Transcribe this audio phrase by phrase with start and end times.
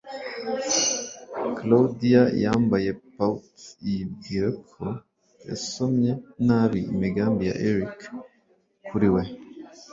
[1.55, 3.45] Claudia yambaye pout,
[3.87, 4.83] yibwira ko
[5.47, 6.11] yasomye
[6.47, 7.97] nabi imigambi ya Eric
[8.89, 9.23] kuri we.